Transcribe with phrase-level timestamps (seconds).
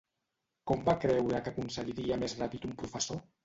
[0.71, 3.25] Com va creure que aconseguiria més ràpid un professor?